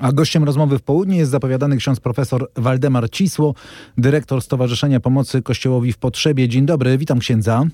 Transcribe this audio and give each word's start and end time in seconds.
A 0.00 0.12
gościem 0.12 0.44
rozmowy 0.44 0.78
w 0.78 0.82
południe 0.82 1.16
jest 1.16 1.30
zapowiadany 1.30 1.76
ksiądz 1.76 2.00
profesor 2.00 2.50
Waldemar 2.56 3.10
Cisło, 3.10 3.54
dyrektor 3.98 4.42
Stowarzyszenia 4.42 5.00
Pomocy 5.00 5.42
Kościołowi 5.42 5.92
w 5.92 5.98
Potrzebie. 5.98 6.48
Dzień 6.48 6.66
dobry, 6.66 6.98
witam 6.98 7.18
księdza. 7.18 7.64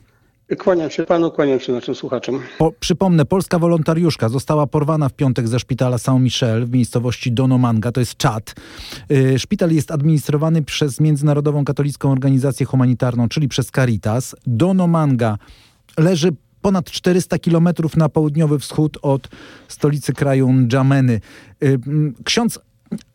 Kłaniam 0.59 0.91
się 0.91 1.05
panu, 1.05 1.31
kłaniam 1.31 1.61
się 1.61 1.73
naszym 1.73 1.95
słuchaczom. 1.95 2.41
Po, 2.59 2.73
przypomnę, 2.81 3.25
polska 3.25 3.59
wolontariuszka 3.59 4.29
została 4.29 4.67
porwana 4.67 5.09
w 5.09 5.13
piątek 5.13 5.49
ze 5.49 5.59
szpitala 5.59 5.99
Saint-Michel 5.99 6.67
w 6.67 6.71
miejscowości 6.71 7.33
Donomanga, 7.33 7.93
to 7.93 8.01
jest 8.01 8.17
Czad. 8.17 8.55
Yy, 9.09 9.39
szpital 9.39 9.71
jest 9.71 9.91
administrowany 9.91 10.63
przez 10.63 11.01
Międzynarodową 11.01 11.65
Katolicką 11.65 12.13
Organizację 12.13 12.67
Humanitarną, 12.67 13.29
czyli 13.29 13.49
przez 13.49 13.67
Caritas. 13.71 14.37
Donomanga 14.47 15.39
leży 15.99 16.33
ponad 16.63 16.91
400 16.91 17.39
kilometrów 17.39 17.97
na 17.97 18.09
południowy 18.09 18.59
wschód 18.59 18.99
od 19.03 19.29
stolicy 19.69 20.13
kraju 20.13 20.49
N'Djameny. 20.49 21.21
Yy, 21.61 21.79
ksiądz 22.25 22.59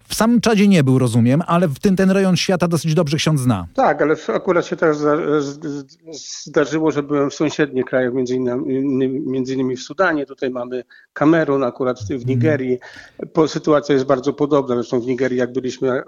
w 0.07 0.16
samym 0.16 0.41
Czadzie 0.41 0.68
nie 0.68 0.84
był, 0.84 1.00
rozumiem, 1.00 1.43
ale 1.47 1.68
w 1.68 1.79
tym 1.79 1.96
ten 1.96 2.11
rejon 2.11 2.37
świata 2.37 2.68
dosyć 2.68 2.93
dobrze 2.93 3.18
ksiądz 3.18 3.42
zna. 3.42 3.68
Tak, 3.73 4.01
ale 4.01 4.15
akurat 4.28 4.65
się 4.65 4.75
też 4.75 4.97
zdarzyło, 6.46 6.92
że 6.92 7.04
byłem 7.04 7.29
w 7.29 7.33
sąsiednich 7.33 7.86
krajach, 7.86 8.14
między 8.14 8.36
innymi, 8.36 9.20
między 9.20 9.54
innymi 9.54 9.75
w 9.75 9.82
Sudanie, 9.82 10.25
tutaj 10.25 10.50
mamy 10.50 10.84
Kamerun, 11.14 11.64
akurat 11.64 12.00
w 12.00 12.25
Nigerii. 12.25 12.79
Sytuacja 13.48 13.93
jest 13.93 14.06
bardzo 14.06 14.34
podobna, 14.34 14.75
zresztą 14.75 15.00
w 15.00 15.06
Nigerii 15.06 15.37
jak 15.37 15.54
byliśmy 15.54 16.04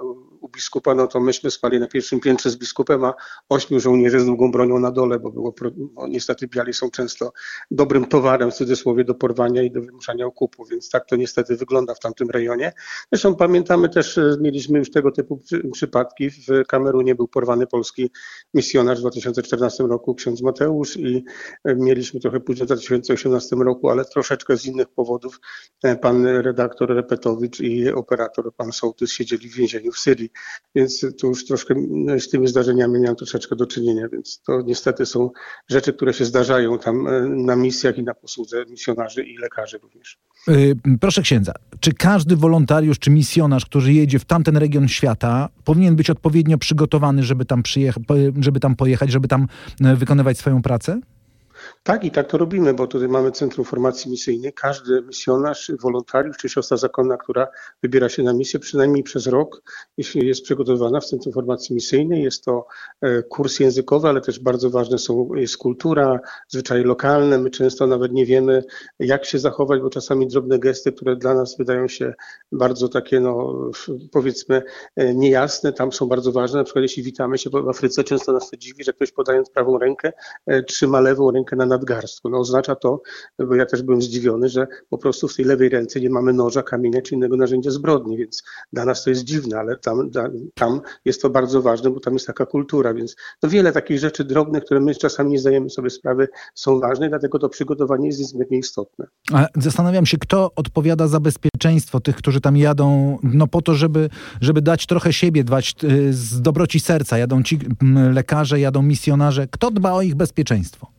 biskupa, 0.52 0.96
no 0.96 1.08
to 1.08 1.20
myśmy 1.20 1.52
spali 1.52 1.80
na 1.80 1.88
pierwszym 1.88 2.20
piętrze 2.20 2.50
z 2.50 2.58
biskupem, 2.58 3.04
a 3.06 3.14
ośmiu 3.50 3.80
żołnierzy 3.80 4.20
z 4.20 4.26
długą 4.26 4.52
bronią 4.52 4.80
na 4.80 4.92
dole, 4.92 5.20
bo 5.20 5.32
było, 5.32 5.54
bo 5.72 6.08
niestety 6.08 6.48
biali 6.48 6.74
są 6.74 6.90
często 6.90 7.32
dobrym 7.72 8.06
towarem 8.06 8.52
w 8.52 8.54
cudzysłowie 8.54 9.04
do 9.04 9.16
porwania 9.16 9.64
i 9.64 9.72
do 9.72 9.82
wymuszania 9.82 10.26
okupu, 10.26 10.66
więc 10.66 10.90
tak 10.90 11.06
to 11.06 11.16
niestety 11.16 11.56
wygląda 11.56 11.94
w 11.94 12.00
tamtym 12.00 12.30
rejonie. 12.30 12.74
Zresztą 13.12 13.36
pamiętamy 13.36 13.90
też, 13.90 14.18
e, 14.18 14.38
mieliśmy 14.42 14.80
już 14.80 14.92
tego 14.92 15.12
typu 15.12 15.42
przypadki. 15.72 16.30
W 16.30 16.66
Kamerunie 16.68 17.16
był 17.16 17.28
porwany 17.28 17.68
polski 17.68 18.12
misjonarz 18.54 18.98
w 18.98 19.02
2014 19.02 19.88
roku, 19.88 20.16
ksiądz 20.16 20.42
Mateusz 20.42 20.98
i 20.98 21.26
e, 21.64 21.76
mieliśmy 21.76 22.20
trochę 22.20 22.40
później 22.40 22.66
w 22.66 22.68
2018 22.68 23.56
roku, 23.56 23.90
ale 23.90 24.06
troszeczkę 24.06 24.58
z 24.58 24.66
innych 24.66 24.88
powodów 24.90 25.40
e, 25.84 25.96
pan 25.96 26.26
redaktor 26.26 26.90
Repetowicz 26.90 27.60
i 27.60 27.90
operator 27.90 28.56
pan 28.56 28.72
Sołtys 28.72 29.12
siedzieli 29.12 29.50
w 29.50 29.56
więzieniu 29.56 29.92
w 29.92 30.00
Syrii 30.00 30.32
więc 30.76 31.06
tu 31.22 31.28
już 31.28 31.46
troszkę 31.46 31.76
no, 31.90 32.20
z 32.20 32.30
tymi 32.30 32.48
zdarzeniami 32.48 33.00
miałem 33.00 33.16
troszeczkę 33.16 33.56
do 33.56 33.68
czynienia, 33.68 34.08
więc 34.12 34.42
to 34.42 34.62
niestety 34.62 35.06
są 35.06 35.30
rzeczy, 35.70 35.94
które 35.94 36.14
się 36.14 36.26
zdarzają 36.26 36.80
tam 36.80 37.08
e, 37.08 37.22
na 37.22 37.56
misjach 37.56 37.98
i 37.98 38.04
na 38.04 38.14
posłudze 38.14 38.66
misjonarzy 38.70 39.24
i 39.24 39.38
lekarzy 39.38 39.78
również. 39.78 40.18
Yy, 40.48 40.76
proszę 41.02 41.22
księdza, 41.22 41.54
czy 41.80 41.94
każdy 41.94 42.36
wolontariusz 42.36 43.00
czy 43.00 43.10
misjonarz, 43.10 43.66
który 43.66 43.94
jedzie 43.94 44.20
w 44.20 44.26
tamten 44.26 44.58
region 44.58 44.88
świata, 44.88 45.50
powinien 45.64 45.96
być 45.96 46.10
odpowiednio 46.10 46.58
przygotowany, 46.58 47.24
żeby 47.24 47.46
tam, 47.46 47.64
żeby 48.40 48.60
tam 48.60 48.76
pojechać, 48.76 49.12
żeby 49.12 49.28
tam 49.28 49.48
e, 49.82 49.96
wykonywać 49.96 50.38
swoją 50.38 50.62
pracę? 50.62 51.02
Tak 51.84 52.04
i 52.04 52.12
tak 52.12 52.28
to 52.28 52.38
robimy, 52.38 52.74
bo 52.74 52.88
tutaj 52.88 53.08
mamy 53.08 53.32
Centrum 53.32 53.66
Formacji 53.66 54.12
Misyjnej. 54.12 54.54
Każdy 54.54 55.02
misjonarz, 55.02 55.72
wolontariusz 55.80 56.38
czy 56.38 56.50
siostra 56.50 56.78
zakonna, 56.78 57.18
która 57.18 57.48
wybiera 57.84 58.10
się 58.10 58.24
na 58.24 58.34
misję 58.34 58.60
przynajmniej 58.60 59.04
przez 59.04 59.28
rok, 59.28 59.62
jeśli 59.98 60.28
jest 60.28 60.44
przygotowana 60.44 61.00
w 61.00 61.06
Centrum 61.06 61.34
Formacji 61.34 61.76
Misyjnej. 61.76 62.24
Jest 62.24 62.46
to 62.46 62.68
e, 63.02 63.24
kurs 63.24 63.60
językowy, 63.60 64.08
ale 64.08 64.22
też 64.22 64.40
bardzo 64.40 64.70
ważne 64.70 64.98
są, 64.98 65.30
jest 65.36 65.58
kultura, 65.58 66.20
zwyczaje 66.48 66.84
lokalne. 66.84 67.38
My 67.38 67.50
często 67.50 67.88
nawet 67.88 68.12
nie 68.12 68.26
wiemy, 68.26 68.64
jak 69.00 69.26
się 69.26 69.40
zachować, 69.40 69.82
bo 69.82 69.90
czasami 69.90 70.28
drobne 70.28 70.60
gesty, 70.60 70.92
które 70.92 71.16
dla 71.16 71.34
nas 71.34 71.58
wydają 71.58 71.88
się 71.88 72.14
bardzo 72.52 72.90
takie, 72.90 73.20
no 73.20 73.56
powiedzmy, 74.12 74.64
e, 74.96 75.14
niejasne, 75.14 75.74
tam 75.74 75.92
są 75.92 76.08
bardzo 76.08 76.32
ważne. 76.32 76.58
Na 76.58 76.64
przykład 76.64 76.84
jeśli 76.84 77.04
witamy 77.04 77.38
się 77.38 77.50
w 77.50 77.70
Afryce, 77.70 78.04
często 78.04 78.32
nas 78.32 78.50
to 78.50 78.58
dziwi, 78.58 78.84
że 78.84 78.94
ktoś 78.94 79.12
podając 79.12 79.50
prawą 79.50 79.78
rękę 79.78 80.14
e, 80.46 80.64
trzyma 80.64 81.00
lewą 81.00 81.32
rękę 81.32 81.56
na 81.60 81.66
nadgarstku. 81.66 82.30
No 82.30 82.40
oznacza 82.40 82.76
to, 82.76 83.02
bo 83.40 83.56
ja 83.56 83.66
też 83.66 83.82
byłem 83.82 84.02
zdziwiony, 84.02 84.50
że 84.50 84.68
po 84.90 84.98
prostu 84.98 85.28
w 85.28 85.36
tej 85.36 85.46
lewej 85.46 85.70
ręce 85.70 86.00
nie 86.00 86.10
mamy 86.10 86.34
noża, 86.34 86.64
kamienia 86.64 87.02
czy 87.02 87.16
innego 87.16 87.38
narzędzia 87.38 87.72
zbrodni, 87.72 88.18
więc 88.18 88.44
dla 88.74 88.86
nas 88.86 89.04
to 89.04 89.10
jest 89.10 89.24
dziwne, 89.24 89.60
ale 89.60 89.78
tam, 89.78 90.10
tam 90.54 90.82
jest 91.06 91.22
to 91.22 91.30
bardzo 91.30 91.62
ważne, 91.62 91.90
bo 91.90 92.00
tam 92.00 92.14
jest 92.14 92.28
taka 92.28 92.46
kultura, 92.46 92.94
więc 92.94 93.16
no 93.44 93.50
wiele 93.50 93.72
takich 93.72 94.00
rzeczy 94.00 94.24
drobnych, 94.24 94.64
które 94.64 94.80
my 94.80 94.96
czasami 94.96 95.32
nie 95.32 95.40
zdajemy 95.40 95.70
sobie 95.70 95.90
sprawy, 95.90 96.28
są 96.56 96.80
ważne, 96.80 97.10
dlatego 97.10 97.40
to 97.40 97.50
przygotowanie 97.50 98.08
jest 98.08 98.20
niezmiernie 98.20 98.58
istotne. 98.58 99.06
Zastanawiam 99.56 100.06
się, 100.06 100.18
kto 100.18 100.52
odpowiada 100.56 101.08
za 101.08 101.20
bezpieczeństwo 101.20 102.00
tych, 102.00 102.16
którzy 102.16 102.42
tam 102.42 102.58
jadą, 102.58 103.18
no 103.24 103.48
po 103.48 103.62
to, 103.62 103.74
żeby, 103.74 104.10
żeby 104.42 104.62
dać 104.62 104.86
trochę 104.86 105.14
siebie, 105.14 105.44
dbać 105.44 105.76
y, 105.84 106.14
z 106.14 106.42
dobroci 106.42 106.80
serca. 106.80 107.18
Jadą 107.18 107.44
ci 107.44 107.60
lekarze, 108.14 108.60
jadą 108.60 108.82
misjonarze. 108.82 109.48
Kto 109.48 109.72
dba 109.72 109.94
o 109.94 110.02
ich 110.02 110.16
bezpieczeństwo? 110.16 110.99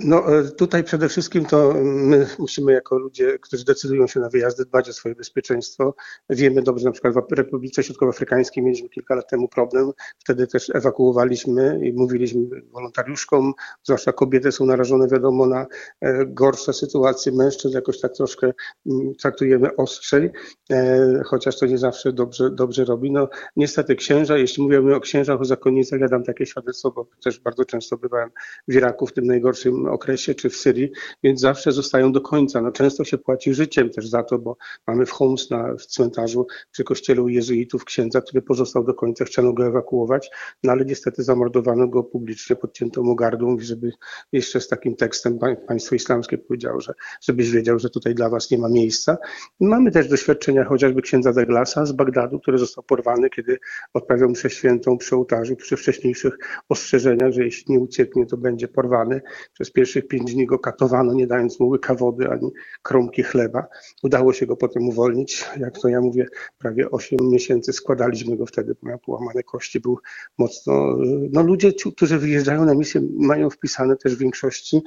No 0.00 0.38
e, 0.38 0.44
tutaj 0.44 0.84
przede 0.84 1.08
wszystkim 1.08 1.44
to 1.44 1.74
my 1.84 2.26
musimy 2.38 2.72
jako 2.72 2.98
ludzie, 2.98 3.38
którzy 3.38 3.64
decydują 3.64 4.06
się 4.06 4.20
na 4.20 4.28
wyjazdy, 4.28 4.64
dbać 4.64 4.88
o 4.88 4.92
swoje 4.92 5.14
bezpieczeństwo. 5.14 5.94
Wiemy 6.30 6.62
dobrze, 6.62 6.84
na 6.84 6.92
przykład 6.92 7.14
w 7.14 7.32
Republice 7.32 7.82
Środkowoafrykańskiej 7.82 8.64
mieliśmy 8.64 8.88
kilka 8.88 9.14
lat 9.14 9.30
temu 9.30 9.48
problem. 9.48 9.90
Wtedy 10.18 10.46
też 10.46 10.70
ewakuowaliśmy 10.74 11.80
i 11.82 11.92
mówiliśmy 11.92 12.40
wolontariuszkom, 12.72 13.52
zwłaszcza 13.82 14.12
kobiety 14.12 14.52
są 14.52 14.66
narażone 14.66 15.08
wiadomo 15.08 15.46
na 15.46 15.66
e, 16.00 16.26
gorsze 16.26 16.72
sytuacje, 16.72 17.32
mężczyzn 17.32 17.74
jakoś 17.74 18.00
tak 18.00 18.12
troszkę 18.12 18.52
mm, 18.86 19.14
traktujemy 19.14 19.76
ostrzej, 19.76 20.30
e, 20.70 21.22
chociaż 21.24 21.58
to 21.58 21.66
nie 21.66 21.78
zawsze 21.78 22.12
dobrze, 22.12 22.50
dobrze 22.50 22.84
robi. 22.84 23.12
No 23.12 23.28
niestety 23.56 23.96
księża, 23.96 24.38
jeśli 24.38 24.62
mówimy 24.62 24.94
o 24.94 25.00
księżach, 25.00 25.40
o 25.40 25.44
zakonnicach, 25.44 26.00
ja 26.00 26.08
dam 26.08 26.24
takie 26.24 26.46
świadectwo, 26.46 26.90
bo 26.90 27.06
też 27.24 27.40
bardzo 27.40 27.64
często 27.64 27.96
bywałem 27.96 28.30
w 28.68 28.74
Iraku 28.74 29.06
w 29.06 29.12
tym 29.12 29.26
najgorszym 29.26 29.87
okresie, 29.90 30.34
czy 30.34 30.50
w 30.50 30.56
Syrii, 30.56 30.90
więc 31.22 31.40
zawsze 31.40 31.72
zostają 31.72 32.12
do 32.12 32.20
końca. 32.20 32.62
No, 32.62 32.72
często 32.72 33.04
się 33.04 33.18
płaci 33.18 33.54
życiem 33.54 33.90
też 33.90 34.08
za 34.08 34.22
to, 34.22 34.38
bo 34.38 34.56
mamy 34.86 35.06
w 35.06 35.10
Homs 35.10 35.50
na, 35.50 35.74
w 35.74 35.86
cmentarzu 35.86 36.46
przy 36.70 36.84
kościele 36.84 37.22
jezuitów 37.32 37.84
księdza, 37.84 38.20
który 38.20 38.42
pozostał 38.42 38.84
do 38.84 38.94
końca, 38.94 39.24
chciano 39.24 39.52
go 39.52 39.66
ewakuować, 39.66 40.30
no 40.62 40.72
ale 40.72 40.84
niestety 40.84 41.22
zamordowano 41.22 41.88
go 41.88 42.02
publicznie, 42.02 42.56
podcięto 42.56 43.02
mu 43.02 43.16
gardło, 43.16 43.56
żeby 43.60 43.92
jeszcze 44.32 44.60
z 44.60 44.68
takim 44.68 44.96
tekstem 44.96 45.38
państwo 45.66 45.94
islamskie 45.94 46.38
powiedziało, 46.38 46.80
że 46.80 46.92
żebyś 47.20 47.50
wiedział, 47.50 47.78
że 47.78 47.90
tutaj 47.90 48.14
dla 48.14 48.28
was 48.28 48.50
nie 48.50 48.58
ma 48.58 48.68
miejsca. 48.68 49.18
Mamy 49.60 49.90
też 49.90 50.08
doświadczenia 50.08 50.64
chociażby 50.64 51.02
księdza 51.02 51.32
Deglasa 51.32 51.86
z 51.86 51.92
Bagdadu, 51.92 52.40
który 52.40 52.58
został 52.58 52.84
porwany, 52.84 53.30
kiedy 53.30 53.58
odprawiał 53.94 54.28
mszę 54.28 54.50
świętą 54.50 54.98
przy 54.98 55.16
ołtarzu, 55.16 55.56
przy 55.56 55.76
wcześniejszych 55.76 56.38
ostrzeżeniach, 56.68 57.32
że 57.32 57.44
jeśli 57.44 57.72
nie 57.72 57.80
ucieknie, 57.80 58.26
to 58.26 58.36
będzie 58.36 58.68
porwany 58.68 59.20
przez 59.52 59.70
pierwszych 59.78 60.08
pięć 60.08 60.34
dni 60.34 60.46
go 60.46 60.58
katowano, 60.58 61.12
nie 61.12 61.26
dając 61.26 61.60
mu 61.60 61.68
łyka 61.68 61.94
wody 61.94 62.30
ani 62.30 62.50
kromki 62.82 63.22
chleba. 63.22 63.66
Udało 64.02 64.32
się 64.32 64.46
go 64.46 64.56
potem 64.56 64.88
uwolnić. 64.88 65.44
Jak 65.56 65.78
to 65.78 65.88
ja 65.88 66.00
mówię, 66.00 66.26
prawie 66.58 66.90
8 66.90 67.18
miesięcy 67.22 67.72
składaliśmy 67.72 68.36
go 68.36 68.46
wtedy, 68.46 68.76
bo 68.82 68.88
miał 68.88 68.98
połamane 68.98 69.42
kości, 69.42 69.80
był 69.80 69.98
mocno... 70.38 70.96
No 71.32 71.42
ludzie, 71.42 71.72
którzy 71.96 72.18
wyjeżdżają 72.18 72.64
na 72.64 72.74
misję, 72.74 73.00
mają 73.18 73.50
wpisane 73.50 73.96
też 73.96 74.16
w 74.16 74.18
większości 74.18 74.82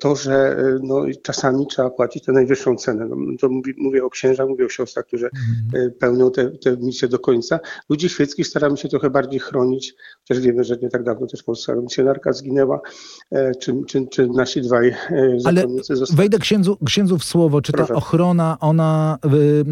to, 0.00 0.16
że 0.16 0.56
no, 0.82 1.04
czasami 1.22 1.66
trzeba 1.66 1.90
płacić 1.90 2.24
tę 2.24 2.32
najwyższą 2.32 2.76
cenę. 2.76 3.06
No, 3.08 3.16
to 3.40 3.48
mówię, 3.48 3.72
mówię 3.76 4.04
o 4.04 4.10
księżach, 4.10 4.48
mówię 4.48 4.66
o 4.66 4.68
siostrach, 4.68 5.06
którzy 5.06 5.30
mm. 5.74 5.92
pełnią 5.98 6.30
tę 6.30 6.76
misję 6.80 7.08
do 7.08 7.18
końca. 7.18 7.60
Ludzi 7.88 8.08
świeckich 8.08 8.46
staramy 8.46 8.76
się 8.76 8.88
trochę 8.88 9.10
bardziej 9.10 9.40
chronić, 9.40 9.94
chociaż 10.18 10.44
wiemy, 10.44 10.64
że 10.64 10.76
nie 10.76 10.88
tak 10.88 11.02
dawno 11.02 11.26
też 11.26 11.42
polska 11.42 11.74
misjonarka 11.74 12.32
zginęła, 12.32 12.80
e, 13.30 13.54
czy, 13.54 13.74
czy, 13.86 14.06
czy 14.06 14.26
nasi 14.36 14.60
dwaj 14.60 14.88
e, 14.88 15.40
zostali. 15.40 15.80
Wejdę 16.12 16.38
księdzu, 16.38 16.78
księdzu 16.84 17.18
w 17.18 17.24
słowo. 17.24 17.62
Czy 17.62 17.72
ta 17.72 17.78
Proszę. 17.78 17.94
ochrona, 17.94 18.56
ona 18.60 19.18
y, 19.24 19.64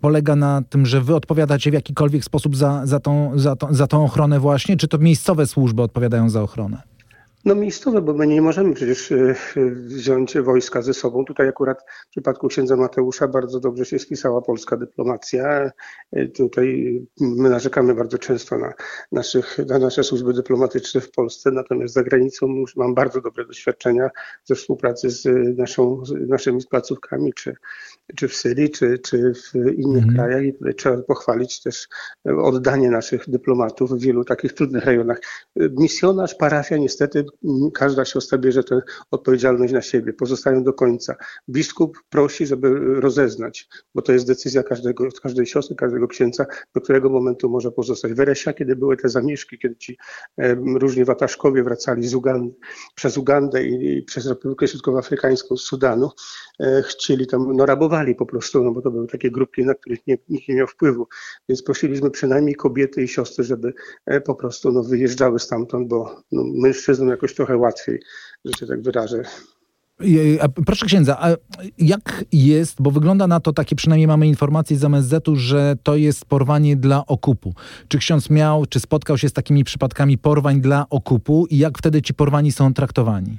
polega 0.00 0.36
na 0.36 0.62
tym, 0.70 0.86
że 0.86 1.00
wy 1.00 1.14
odpowiadacie 1.14 1.70
w 1.70 1.74
jakikolwiek 1.74 2.24
sposób 2.24 2.56
za, 2.56 2.86
za, 2.86 3.00
tą, 3.00 3.30
za, 3.34 3.56
tą, 3.56 3.74
za 3.74 3.86
tą 3.86 4.04
ochronę 4.04 4.40
właśnie, 4.40 4.76
czy 4.76 4.88
to 4.88 4.98
miejscowe 4.98 5.46
służby 5.46 5.82
odpowiadają 5.82 6.30
za 6.30 6.42
ochronę? 6.42 6.93
No 7.44 7.54
miejscowe, 7.54 8.02
bo 8.02 8.14
my 8.14 8.26
nie 8.26 8.42
możemy 8.42 8.74
przecież 8.74 9.12
e, 9.12 9.34
wziąć 9.74 10.38
wojska 10.38 10.82
ze 10.82 10.94
sobą. 10.94 11.24
Tutaj 11.24 11.48
akurat 11.48 11.84
w 12.06 12.10
przypadku 12.10 12.48
księdza 12.48 12.76
Mateusza 12.76 13.28
bardzo 13.28 13.60
dobrze 13.60 13.84
się 13.84 13.98
spisała 13.98 14.42
polska 14.42 14.76
dyplomacja. 14.76 15.70
E, 16.12 16.28
tutaj 16.28 17.00
my 17.20 17.50
narzekamy 17.50 17.94
bardzo 17.94 18.18
często 18.18 18.58
na, 18.58 18.72
naszych, 19.12 19.58
na 19.58 19.78
nasze 19.78 20.04
służby 20.04 20.32
dyplomatyczne 20.32 21.00
w 21.00 21.10
Polsce, 21.10 21.50
natomiast 21.50 21.94
za 21.94 22.02
granicą 22.02 22.46
już 22.46 22.76
mam 22.76 22.94
bardzo 22.94 23.20
dobre 23.20 23.46
doświadczenia 23.46 24.10
ze 24.44 24.54
współpracy 24.54 25.10
z, 25.10 25.28
naszą, 25.58 26.04
z 26.04 26.28
naszymi 26.28 26.60
placówkami, 26.70 27.32
czy 27.32 27.54
czy 28.16 28.28
w 28.28 28.34
Syrii, 28.34 28.70
czy, 28.70 28.98
czy 28.98 29.32
w 29.34 29.54
innych 29.54 30.04
mhm. 30.04 30.14
krajach. 30.14 30.44
I 30.44 30.52
tutaj 30.52 30.74
trzeba 30.74 31.02
pochwalić 31.02 31.62
też 31.62 31.88
oddanie 32.24 32.90
naszych 32.90 33.30
dyplomatów 33.30 33.92
w 33.92 34.00
wielu 34.00 34.24
takich 34.24 34.52
trudnych 34.52 34.84
rejonach. 34.84 35.20
Misjonarz, 35.56 36.34
parafia, 36.34 36.76
niestety 36.76 37.24
każda 37.74 38.04
siostra 38.04 38.38
bierze 38.38 38.64
tę 38.64 38.80
odpowiedzialność 39.10 39.72
na 39.72 39.82
siebie, 39.82 40.12
pozostają 40.12 40.64
do 40.64 40.72
końca. 40.72 41.16
Biskup 41.48 41.98
prosi, 42.10 42.46
żeby 42.46 43.00
rozeznać, 43.00 43.68
bo 43.94 44.02
to 44.02 44.12
jest 44.12 44.26
decyzja 44.26 44.62
każdego, 44.62 45.08
każdej 45.22 45.46
siostry, 45.46 45.76
każdego 45.76 46.08
księdza, 46.08 46.46
do 46.74 46.80
którego 46.80 47.10
momentu 47.10 47.48
może 47.48 47.70
pozostać. 47.70 48.12
Weresia, 48.12 48.52
kiedy 48.52 48.76
były 48.76 48.96
te 48.96 49.08
zamieszki, 49.08 49.58
kiedy 49.58 49.76
ci 49.76 49.98
różni 50.80 51.04
wataszkowie 51.04 51.62
wracali 51.62 52.08
z 52.08 52.14
Ugandy, 52.14 52.54
przez 52.94 53.18
Ugandę 53.18 53.64
i, 53.64 53.98
i 53.98 54.02
przez 54.02 54.26
Republikę 54.26 54.68
Środkowoafrykańską 54.68 55.56
z 55.56 55.62
Sudanu, 55.62 56.10
e, 56.60 56.82
chcieli 56.82 57.26
tam, 57.26 57.56
no 57.56 57.66
rabowali 57.66 57.93
po 58.14 58.26
prostu, 58.26 58.64
no 58.64 58.72
bo 58.72 58.82
to 58.82 58.90
były 58.90 59.06
takie 59.06 59.30
grupki, 59.30 59.64
na 59.64 59.74
których 59.74 60.06
nie, 60.06 60.18
nikt 60.28 60.48
nie 60.48 60.54
miał 60.54 60.66
wpływu. 60.66 61.06
Więc 61.48 61.62
prosiliśmy 61.62 62.10
przynajmniej 62.10 62.54
kobiety 62.54 63.02
i 63.02 63.08
siostry, 63.08 63.44
żeby 63.44 63.72
e, 64.06 64.20
po 64.20 64.34
prostu 64.34 64.72
no, 64.72 64.82
wyjeżdżały 64.82 65.38
stamtąd, 65.38 65.88
bo 65.88 66.22
no, 66.32 66.44
mężczyznom 66.54 67.08
jakoś 67.08 67.34
trochę 67.34 67.56
łatwiej, 67.56 68.00
że 68.44 68.52
się 68.52 68.66
tak 68.66 68.82
wyrażę. 68.82 69.22
Proszę 70.66 70.86
księdza, 70.86 71.16
a 71.20 71.36
jak 71.78 72.24
jest, 72.32 72.82
bo 72.82 72.90
wygląda 72.90 73.26
na 73.26 73.40
to, 73.40 73.52
takie 73.52 73.76
przynajmniej 73.76 74.06
mamy 74.06 74.26
informacje 74.26 74.76
z 74.76 74.84
MSZ-u, 74.84 75.36
że 75.36 75.76
to 75.82 75.96
jest 75.96 76.24
porwanie 76.24 76.76
dla 76.76 77.06
okupu. 77.06 77.54
Czy 77.88 77.98
ksiądz 77.98 78.30
miał, 78.30 78.66
czy 78.66 78.80
spotkał 78.80 79.18
się 79.18 79.28
z 79.28 79.32
takimi 79.32 79.64
przypadkami 79.64 80.18
porwań 80.18 80.60
dla 80.60 80.86
okupu 80.90 81.46
i 81.50 81.58
jak 81.58 81.78
wtedy 81.78 82.02
ci 82.02 82.14
porwani 82.14 82.52
są 82.52 82.74
traktowani? 82.74 83.38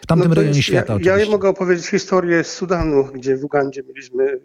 W 0.00 0.06
tamtym 0.06 0.28
no 0.28 0.34
rejonie 0.34 0.62
świata 0.62 0.96
ja. 1.00 1.18
Ja 1.18 1.30
mogę 1.30 1.48
opowiedzieć 1.48 1.86
historię 1.86 2.44
z 2.44 2.54
Sudanu, 2.54 3.04
gdzie 3.04 3.36
w 3.36 3.44
Ugandzie 3.44 3.82
mieliśmy 3.82 4.40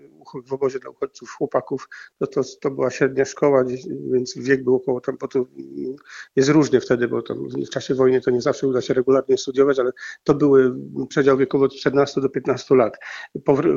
w 0.45 0.53
obozie 0.53 0.79
dla 0.79 0.89
uchodźców 0.89 1.29
chłopaków, 1.29 1.89
no 2.21 2.27
to, 2.27 2.41
to 2.61 2.71
była 2.71 2.89
średnia 2.89 3.25
szkoła, 3.25 3.63
więc 4.11 4.37
wiek 4.37 4.63
był 4.63 4.75
około 4.75 5.01
tam, 5.01 5.17
bo 5.21 5.27
to 5.27 5.45
jest 6.35 6.49
różnie 6.49 6.81
wtedy, 6.81 7.07
bo 7.07 7.21
tam 7.21 7.37
w 7.49 7.69
czasie 7.69 7.95
wojny 7.95 8.21
to 8.21 8.31
nie 8.31 8.41
zawsze 8.41 8.67
uda 8.67 8.81
się 8.81 8.93
regularnie 8.93 9.37
studiować, 9.37 9.79
ale 9.79 9.91
to 10.23 10.33
były 10.33 10.75
przedział 11.09 11.37
wiekowy 11.37 11.65
od 11.65 11.75
14 11.75 12.21
do 12.21 12.29
15 12.29 12.75
lat. 12.75 12.97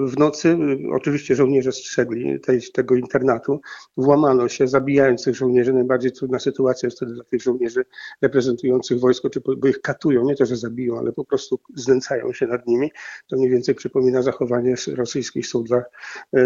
W 0.07 0.19
nocy 0.19 0.59
oczywiście 0.93 1.35
żołnierze 1.35 1.73
strzegli 1.73 2.41
tej, 2.41 2.61
tego 2.73 2.95
internatu, 2.95 3.61
włamano 3.97 4.49
się, 4.49 4.69
zabijając 4.69 5.25
tych 5.25 5.37
żołnierzy. 5.37 5.73
Najbardziej 5.73 6.13
trudna 6.13 6.39
sytuacja 6.39 6.87
jest 6.87 6.97
wtedy 6.97 7.15
dla 7.15 7.25
tych 7.25 7.43
żołnierzy 7.43 7.85
reprezentujących 8.23 9.01
wojsko, 9.01 9.31
czy 9.31 9.41
bo 9.59 9.69
ich 9.69 9.81
katują, 9.81 10.25
nie 10.25 10.37
to, 10.37 10.47
że 10.47 10.57
zabiją, 10.57 10.99
ale 10.99 11.13
po 11.13 11.25
prostu 11.25 11.61
znęcają 11.75 12.33
się 12.33 12.47
nad 12.47 12.67
nimi. 12.67 12.91
To 13.27 13.37
mniej 13.37 13.51
więcej 13.51 13.75
przypomina 13.75 14.23
zachowanie 14.23 14.75
rosyjskich 14.95 15.47
sołdza, 15.47 15.83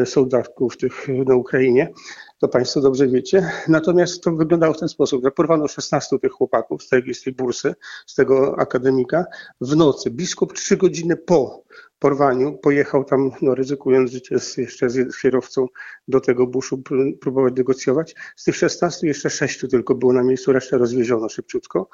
sołdatków 0.06 0.76
tych 0.76 1.08
na 1.26 1.34
Ukrainie, 1.34 1.92
to 2.38 2.48
Państwo 2.48 2.80
dobrze 2.80 3.08
wiecie. 3.08 3.50
Natomiast 3.68 4.22
to 4.22 4.32
wyglądało 4.32 4.74
w 4.74 4.80
ten 4.80 4.88
sposób, 4.88 5.24
że 5.24 5.30
porwano 5.30 5.68
16 5.68 6.18
tych 6.18 6.32
chłopaków 6.32 6.82
z 6.82 6.88
tej, 6.88 7.14
z 7.14 7.22
tej 7.22 7.32
bursy, 7.32 7.74
z 8.06 8.14
tego 8.14 8.58
akademika 8.58 9.24
w 9.60 9.76
nocy. 9.76 10.10
Biskup 10.10 10.52
trzy 10.52 10.76
godziny 10.76 11.16
po 11.16 11.64
porwaniu 11.98 12.58
pojechał 12.58 13.04
tam, 13.04 13.30
no, 13.42 13.54
ryzykując 13.54 14.10
życie 14.10 14.38
z, 14.38 14.56
jeszcze 14.56 14.90
z 14.90 15.20
kierowcą 15.22 15.66
do 16.08 16.20
tego 16.20 16.46
buszu 16.46 16.82
próbować 17.20 17.54
negocjować. 17.56 18.14
Z 18.36 18.44
tych 18.44 18.56
16 18.56 19.06
jeszcze 19.06 19.30
6 19.30 19.60
tylko 19.70 19.94
było 19.94 20.12
na 20.12 20.22
miejscu, 20.22 20.52
resztę 20.52 20.78
rozwieziono 20.78 21.28
szybciutko. 21.28 21.88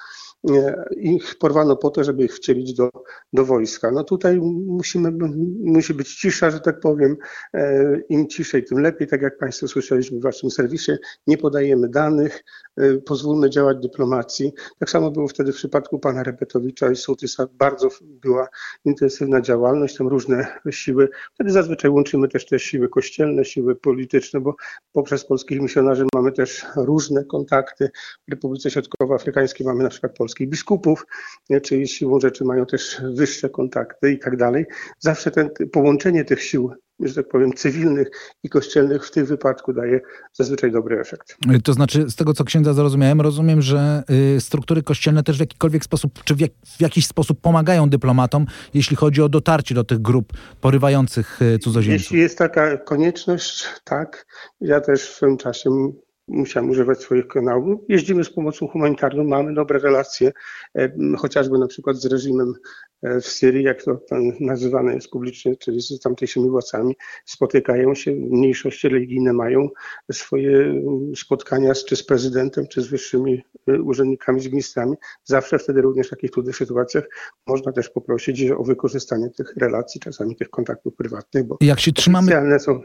Ich 0.96 1.38
porwano 1.38 1.76
po 1.76 1.90
to, 1.90 2.04
żeby 2.04 2.24
ich 2.24 2.34
wcielić 2.34 2.74
do, 2.74 2.90
do 3.32 3.44
wojska. 3.44 3.90
No 3.90 4.04
tutaj 4.04 4.40
musimy, 4.66 5.12
musi 5.60 5.94
być 5.94 6.14
cisza, 6.14 6.50
że 6.50 6.60
tak 6.60 6.80
powiem. 6.80 7.16
E, 7.54 8.00
Im 8.08 8.28
ciszej, 8.28 8.64
tym 8.64 8.78
lepiej. 8.78 9.08
Tak 9.08 9.22
jak 9.22 9.38
Państwo 9.38 9.68
słyszeliśmy 9.68 10.18
w 10.18 10.22
Waszym 10.22 10.50
serwisie, 10.50 10.92
nie 11.26 11.38
podajemy 11.38 11.88
danych, 11.88 12.44
e, 12.76 12.96
pozwólmy 12.96 13.50
działać 13.50 13.78
dyplomacji. 13.78 14.52
Tak 14.78 14.90
samo 14.90 15.10
było 15.10 15.28
wtedy 15.28 15.52
w 15.52 15.56
przypadku 15.56 15.98
pana 15.98 16.22
Repetowicza 16.22 16.90
i 16.90 16.96
Sołtysa. 16.96 17.46
Bardzo 17.52 17.88
była 18.02 18.48
intensywna 18.84 19.40
działalność, 19.40 19.96
tam 19.96 20.08
różne 20.08 20.46
siły. 20.70 21.08
Wtedy 21.34 21.50
zazwyczaj 21.50 21.90
łączymy 21.90 22.28
też 22.28 22.46
te 22.46 22.58
siły 22.58 22.88
kościelne, 22.88 23.44
siły 23.44 23.76
polityczne, 23.76 24.40
bo 24.40 24.54
poprzez 24.92 25.24
polskich 25.24 25.60
misjonarzy 25.60 26.06
mamy 26.14 26.32
też 26.32 26.66
różne 26.76 27.24
kontakty. 27.24 27.90
W 28.28 28.30
Republice 28.30 28.70
Środkowoafrykańskiej 28.70 29.66
mamy 29.66 29.84
na 29.84 29.90
przykład 29.90 30.16
polskich 30.26 30.48
biskupów, 30.48 31.06
czyli 31.62 31.88
siłą 31.88 32.20
rzeczy 32.20 32.44
mają 32.44 32.66
też 32.66 33.02
wyższe 33.14 33.50
kontakty 33.50 34.12
i 34.12 34.18
tak 34.18 34.36
dalej. 34.36 34.64
Zawsze 34.98 35.30
ten, 35.30 35.50
połączenie 35.72 36.24
tych 36.24 36.42
sił 36.42 36.70
że 37.00 37.14
tak 37.14 37.28
powiem, 37.28 37.52
cywilnych 37.52 38.08
i 38.42 38.48
kościelnych 38.48 39.06
w 39.06 39.10
tym 39.10 39.26
wypadku 39.26 39.72
daje 39.72 40.00
zazwyczaj 40.32 40.72
dobry 40.72 41.00
efekt. 41.00 41.36
To 41.64 41.72
znaczy, 41.72 42.10
z 42.10 42.16
tego 42.16 42.34
co 42.34 42.44
księdza 42.44 42.74
zrozumiałem, 42.74 43.20
rozumiem, 43.20 43.62
że 43.62 44.02
y, 44.36 44.40
struktury 44.40 44.82
kościelne 44.82 45.22
też 45.22 45.36
w 45.36 45.40
jakikolwiek 45.40 45.84
sposób, 45.84 46.24
czy 46.24 46.34
w, 46.34 46.40
jak, 46.40 46.50
w, 46.66 46.80
jakiś 46.80 47.06
sposób 47.06 47.40
pomagają 47.40 47.88
dyplomatom, 47.88 48.46
jeśli 48.74 48.96
chodzi 48.96 49.22
o 49.22 49.28
dotarcie 49.28 49.74
do 49.74 49.84
tych 49.84 49.98
grup 49.98 50.32
porywających 50.60 51.42
y, 51.42 51.58
cudzoziemców. 51.58 52.02
Jeśli 52.02 52.18
jest 52.18 52.38
taka 52.38 52.76
konieczność, 52.76 53.66
tak. 53.84 54.26
Ja 54.60 54.80
też 54.80 55.02
w 55.02 55.14
swym 55.14 55.36
czasie 55.36 55.70
musiałem 56.28 56.70
używać 56.70 57.00
swoich 57.00 57.28
kanałów. 57.28 57.80
Jeździmy 57.88 58.24
z 58.24 58.30
pomocą 58.30 58.68
humanitarną, 58.68 59.24
mamy 59.24 59.54
dobre 59.54 59.78
relacje, 59.78 60.32
e, 60.78 60.92
chociażby 61.18 61.58
na 61.58 61.66
przykład 61.66 61.96
z 61.96 62.06
reżimem 62.06 62.54
e, 63.02 63.20
w 63.20 63.26
Syrii, 63.26 63.64
jak 63.64 63.82
to 63.82 64.00
nazywane 64.40 64.94
jest 64.94 65.10
publicznie, 65.10 65.56
czyli 65.56 65.80
z 65.80 66.00
tamtejszymi 66.00 66.50
władcami, 66.50 66.96
spotykają 67.24 67.94
się, 67.94 68.12
mniejszości 68.12 68.88
religijne 68.88 69.32
mają 69.32 69.68
swoje 70.12 70.82
spotkania 71.16 71.74
z, 71.74 71.84
czy 71.84 71.96
z 71.96 72.06
prezydentem, 72.06 72.66
czy 72.66 72.82
z 72.82 72.86
wyższymi 72.86 73.42
e, 73.68 73.82
urzędnikami, 73.82 74.40
z 74.40 74.46
ministrami. 74.46 74.96
Zawsze 75.24 75.58
wtedy 75.58 75.82
również 75.82 76.06
w 76.06 76.10
takich 76.10 76.30
trudnych 76.30 76.56
sytuacjach 76.56 77.04
można 77.46 77.72
też 77.72 77.90
poprosić 77.90 78.50
o 78.50 78.64
wykorzystanie 78.64 79.30
tych 79.30 79.56
relacji, 79.56 80.00
czasami 80.00 80.36
tych 80.36 80.50
kontaktów 80.50 80.94
prywatnych, 80.94 81.44
bo 81.44 81.56
jak 81.60 81.80
się 81.80 81.92
trzymamy... 81.92 82.60
są 82.60 82.82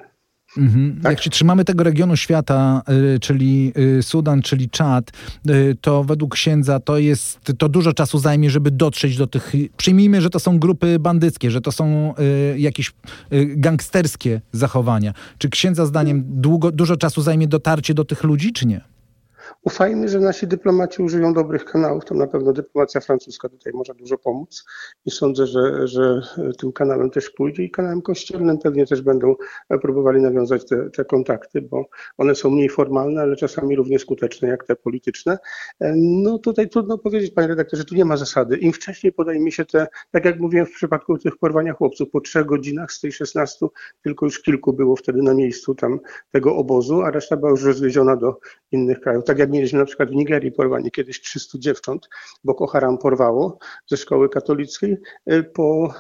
Mhm. 0.58 1.00
Tak? 1.04 1.12
Jak 1.12 1.22
się 1.22 1.30
trzymamy 1.30 1.66
tego 1.66 1.84
regionu 1.84 2.18
świata, 2.18 2.82
y, 3.16 3.20
czyli 3.20 3.74
y, 4.00 4.04
Sudan, 4.04 4.42
czyli 4.42 4.70
Czad, 4.70 5.12
y, 5.50 5.78
to 5.82 6.04
według 6.04 6.34
księdza 6.34 6.80
to 6.80 6.98
jest, 6.98 7.40
to 7.58 7.70
dużo 7.70 7.94
czasu 7.94 8.20
zajmie, 8.20 8.50
żeby 8.50 8.72
dotrzeć 8.72 9.18
do 9.18 9.28
tych, 9.28 9.54
przyjmijmy, 9.78 10.22
że 10.22 10.30
to 10.30 10.40
są 10.40 10.60
grupy 10.60 11.00
bandyckie, 11.00 11.52
że 11.52 11.62
to 11.62 11.72
są 11.72 12.14
jakieś 12.58 12.92
gangsterskie 13.48 14.42
zachowania. 14.52 15.14
Czy 15.38 15.50
księdza 15.50 15.86
zdaniem 15.86 16.24
długo, 16.28 16.72
dużo 16.72 16.98
czasu 16.98 17.22
zajmie 17.22 17.48
dotarcie 17.48 17.94
do 17.94 18.06
tych 18.06 18.24
ludzi, 18.24 18.54
czy 18.54 18.68
nie? 18.68 18.82
Ufajmy, 19.64 20.10
że 20.10 20.20
nasi 20.20 20.48
dyplomaci 20.48 21.02
użyją 21.02 21.34
dobrych 21.34 21.66
kanałów, 21.66 22.06
to 22.06 22.16
na 22.16 22.28
pewno 22.28 22.54
dyplomacja 22.54 23.02
francuska 23.02 23.50
tutaj 23.50 23.74
może 23.74 23.94
dużo 23.94 24.18
pomóc 24.18 24.66
i 25.06 25.12
sądzę, 25.12 25.48
że, 25.48 25.88
że 25.88 26.22
tym 26.60 26.72
kanałem 26.72 27.10
też 27.10 27.30
pójdzie 27.30 27.64
i 27.64 27.72
kanałem 27.72 28.02
kościelnym 28.02 28.58
pewnie 28.58 28.86
też 28.86 29.02
będą 29.02 29.36
próbowali 29.82 30.22
nawiązać 30.22 30.66
te, 30.66 30.90
te 30.90 31.06
kontakty, 31.06 31.62
bo 31.62 31.86
one 32.18 32.36
są 32.36 32.50
mniej 32.50 32.70
formalne, 32.70 33.22
ale 33.22 33.36
czasami 33.36 33.76
równie 33.76 34.00
skuteczne 34.00 34.48
jak 34.48 34.64
te 34.66 34.76
polityczne. 34.76 35.38
No 35.96 36.40
tutaj 36.40 36.70
trudno 36.70 36.98
powiedzieć, 36.98 37.32
panie 37.32 37.48
redaktorze, 37.48 37.86
tu 37.86 37.96
nie 37.96 38.06
ma 38.06 38.18
zasady. 38.18 38.58
Im 38.58 38.74
wcześniej 38.74 39.14
podaje 39.14 39.40
mi 39.40 39.52
się 39.52 39.66
te, 39.66 39.88
tak 40.12 40.26
jak 40.26 40.40
mówiłem 40.40 40.66
w 40.66 40.72
przypadku 40.72 41.18
tych 41.18 41.38
porwania 41.38 41.74
chłopców, 41.74 42.10
po 42.10 42.22
trzech 42.22 42.46
godzinach 42.46 42.92
z 42.92 43.00
tej 43.00 43.12
16 43.12 43.66
tylko 44.04 44.26
już 44.26 44.42
kilku 44.42 44.74
było 44.74 44.96
wtedy 44.96 45.22
na 45.22 45.34
miejscu 45.34 45.76
tam 45.76 46.00
tego 46.32 46.56
obozu, 46.56 47.02
a 47.02 47.12
reszta 47.12 47.38
była 47.38 47.52
już 47.52 47.64
rozwieziona 47.64 48.16
do 48.16 48.40
innych 48.72 49.00
krajów. 49.00 49.24
Tak 49.24 49.40
jak 49.42 49.52
mieliśmy 49.52 49.80
na 49.80 49.86
przykład 49.86 50.10
w 50.10 50.16
Nigerii 50.16 50.52
porwanie 50.52 50.92
kiedyś 50.92 51.22
300 51.22 51.58
dziewcząt, 51.60 52.10
Boko 52.44 52.68
Haram 52.68 52.98
porwało 52.98 53.58
ze 53.88 53.98
szkoły 53.98 54.30
katolickiej. 54.30 54.98
E, 55.26 55.44
po, 55.44 55.94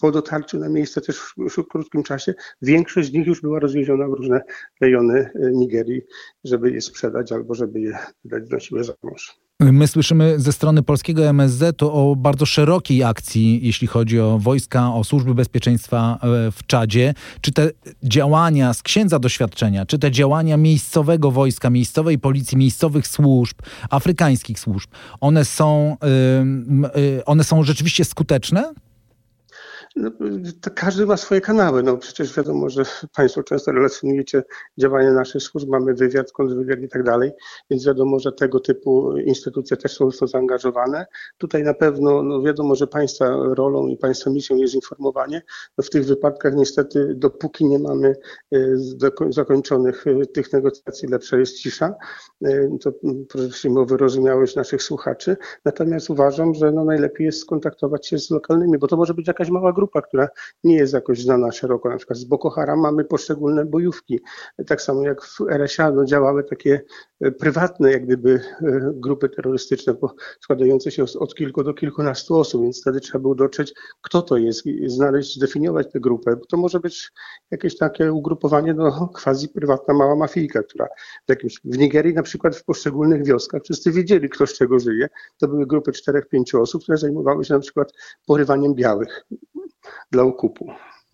po 0.00 0.12
dotarciu 0.12 0.58
na 0.58 0.68
miejsce 0.68 1.00
też 1.00 1.18
w, 1.18 1.34
w 1.48 1.68
krótkim 1.68 2.02
czasie 2.02 2.34
większość 2.62 3.08
z 3.08 3.12
nich 3.12 3.26
już 3.26 3.40
była 3.40 3.60
rozwieziona 3.60 4.08
w 4.08 4.12
różne 4.12 4.40
rejony 4.80 5.30
e, 5.34 5.50
Nigerii, 5.52 6.02
żeby 6.44 6.70
je 6.70 6.80
sprzedać 6.80 7.32
albo 7.32 7.54
żeby 7.54 7.80
je 7.80 7.98
wydać 8.24 8.50
na 8.50 8.60
siłę 8.60 8.84
za 8.84 8.94
mąż. 9.02 9.41
My 9.62 9.88
słyszymy 9.88 10.40
ze 10.40 10.52
strony 10.52 10.82
polskiego 10.82 11.28
MSZ 11.28 11.82
o 11.82 12.16
bardzo 12.16 12.46
szerokiej 12.46 13.04
akcji, 13.04 13.60
jeśli 13.62 13.86
chodzi 13.86 14.20
o 14.20 14.38
wojska, 14.38 14.94
o 14.94 15.04
służby 15.04 15.34
bezpieczeństwa 15.34 16.18
e, 16.22 16.50
w 16.50 16.66
Czadzie. 16.66 17.14
Czy 17.40 17.52
te 17.52 17.70
działania 18.02 18.74
z 18.74 18.82
księdza 18.82 19.18
doświadczenia, 19.18 19.86
czy 19.86 19.98
te 19.98 20.10
działania 20.10 20.56
miejscowego 20.56 21.30
wojska, 21.30 21.70
miejscowej 21.70 22.18
policji, 22.18 22.58
miejscowych 22.58 23.06
służb, 23.06 23.56
afrykańskich 23.90 24.60
służb, 24.60 24.90
one 25.20 25.44
są, 25.44 25.96
one 27.26 27.44
są 27.44 27.64
rzeczywiście 27.64 28.04
skuteczne? 28.04 28.72
No, 29.96 30.10
każdy 30.74 31.06
ma 31.06 31.16
swoje 31.16 31.40
kanały. 31.40 31.82
No 31.82 31.96
przecież 31.96 32.36
wiadomo, 32.36 32.68
że 32.68 32.82
Państwo 33.16 33.42
często 33.42 33.72
relacjonujecie 33.72 34.42
działania 34.78 35.12
naszych 35.12 35.42
służb, 35.42 35.68
mamy 35.68 35.94
wywiad, 35.94 36.32
kontrwywiad 36.32 36.80
i 36.80 36.88
tak 36.88 37.02
dalej, 37.02 37.32
więc 37.70 37.86
wiadomo, 37.86 38.18
że 38.18 38.32
tego 38.32 38.60
typu 38.60 39.16
instytucje 39.16 39.76
też 39.76 39.96
są 39.96 40.10
to 40.10 40.26
zaangażowane. 40.26 41.06
Tutaj 41.38 41.62
na 41.62 41.74
pewno 41.74 42.22
no 42.22 42.42
wiadomo, 42.42 42.74
że 42.74 42.86
Państwa 42.86 43.36
rolą 43.54 43.86
i 43.86 43.96
Państwa 43.96 44.30
misją 44.30 44.56
jest 44.56 44.74
informowanie. 44.74 45.42
No 45.78 45.84
w 45.84 45.90
tych 45.90 46.06
wypadkach 46.06 46.54
niestety 46.54 47.14
dopóki 47.14 47.64
nie 47.64 47.78
mamy 47.78 48.16
zakończonych 49.28 50.04
tych 50.34 50.52
negocjacji, 50.52 51.08
lepsza 51.08 51.36
jest 51.36 51.58
cisza. 51.58 51.94
To 52.80 52.92
prosimy 53.28 53.80
o 53.80 53.86
wyrozumiałość 53.86 54.56
naszych 54.56 54.82
słuchaczy. 54.82 55.36
Natomiast 55.64 56.10
uważam, 56.10 56.54
że 56.54 56.72
no 56.72 56.84
najlepiej 56.84 57.24
jest 57.24 57.40
skontaktować 57.40 58.06
się 58.06 58.18
z 58.18 58.30
lokalnymi, 58.30 58.78
bo 58.78 58.86
to 58.86 58.96
może 58.96 59.14
być 59.14 59.28
jakaś 59.28 59.50
mała 59.50 59.72
grupa, 59.72 59.81
która 59.86 60.28
nie 60.64 60.76
jest 60.76 60.92
jakoś 60.92 61.22
znana 61.22 61.52
szeroko. 61.52 61.88
Na 61.88 61.96
przykład 61.96 62.18
z 62.18 62.24
Boko 62.24 62.50
Haram 62.50 62.80
mamy 62.80 63.04
poszczególne 63.04 63.64
bojówki. 63.64 64.20
Tak 64.66 64.82
samo 64.82 65.02
jak 65.02 65.22
w 65.22 65.40
RSA 65.50 65.90
no, 65.90 66.04
działały 66.04 66.44
takie 66.44 66.80
prywatne 67.30 67.92
jak 67.92 68.06
gdyby 68.06 68.40
e, 68.62 68.92
grupy 68.94 69.28
terrorystyczne 69.28 69.94
składające 70.40 70.90
się 70.90 71.04
od 71.18 71.34
kilku 71.34 71.64
do 71.64 71.74
kilkunastu 71.74 72.38
osób, 72.38 72.62
więc 72.62 72.80
wtedy 72.80 73.00
trzeba 73.00 73.18
było 73.18 73.34
dotrzeć, 73.34 73.74
kto 74.00 74.22
to 74.22 74.36
jest, 74.36 74.64
znaleźć, 74.86 75.36
zdefiniować 75.36 75.92
tę 75.92 76.00
grupę, 76.00 76.36
bo 76.36 76.46
to 76.46 76.56
może 76.56 76.80
być 76.80 77.12
jakieś 77.50 77.76
takie 77.76 78.12
ugrupowanie, 78.12 78.74
no 78.74 79.10
quasi 79.22 79.48
prywatna 79.48 79.94
mała 79.94 80.16
mafijka, 80.16 80.62
która 80.62 80.86
w 81.26 81.30
jakimś, 81.30 81.60
w 81.64 81.78
Nigerii 81.78 82.14
na 82.14 82.22
przykład 82.22 82.56
w 82.56 82.64
poszczególnych 82.64 83.24
wioskach 83.24 83.62
wszyscy 83.64 83.92
wiedzieli, 83.92 84.28
kto 84.28 84.46
z 84.46 84.52
czego 84.58 84.78
żyje. 84.78 85.08
To 85.38 85.48
były 85.48 85.66
grupy 85.66 85.92
czterech, 85.92 86.28
pięciu 86.28 86.62
osób, 86.62 86.82
które 86.82 86.98
zajmowały 86.98 87.44
się 87.44 87.54
na 87.54 87.60
przykład 87.60 87.92
porywaniem 88.26 88.74
białych 88.74 89.26
dla 90.10 90.22
okupu. 90.22 90.66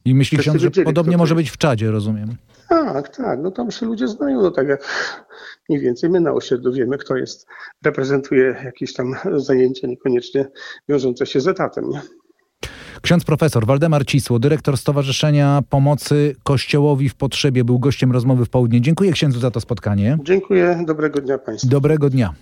I 0.04 0.14
myśli 0.14 0.38
ksiądz, 0.38 0.60
że 0.60 0.70
podobnie 0.70 1.16
może 1.16 1.34
być 1.34 1.50
w 1.50 1.56
Czadzie, 1.56 1.90
rozumiem. 1.90 2.36
Tak, 2.84 3.16
tak. 3.16 3.38
No 3.42 3.50
tam 3.50 3.70
się 3.70 3.86
ludzie 3.86 4.08
znają, 4.08 4.42
no 4.42 4.50
tak 4.50 4.68
jak 4.68 4.84
mniej 5.68 5.82
więcej 5.82 6.10
my 6.10 6.20
na 6.20 6.32
osiedlu 6.32 6.72
wiemy, 6.72 6.98
kto 6.98 7.16
jest, 7.16 7.46
reprezentuje 7.84 8.56
jakieś 8.64 8.92
tam 8.92 9.14
zajęcia, 9.36 9.86
niekoniecznie 9.86 10.46
wiążące 10.88 11.26
się 11.26 11.40
z 11.40 11.48
etatem. 11.48 11.90
Nie? 11.90 12.00
Ksiądz 13.02 13.24
profesor 13.24 13.66
Waldemar 13.66 14.06
Cisło, 14.06 14.38
dyrektor 14.38 14.76
Stowarzyszenia 14.76 15.62
Pomocy 15.70 16.36
Kościołowi 16.42 17.08
w 17.08 17.14
Potrzebie, 17.14 17.64
był 17.64 17.78
gościem 17.78 18.12
rozmowy 18.12 18.44
w 18.44 18.50
południe. 18.50 18.80
Dziękuję 18.80 19.12
księdzu 19.12 19.40
za 19.40 19.50
to 19.50 19.60
spotkanie. 19.60 20.18
Dziękuję, 20.22 20.82
dobrego 20.86 21.20
dnia 21.20 21.38
Państwu. 21.38 21.68
Dobrego 21.68 22.10
dnia. 22.10 22.34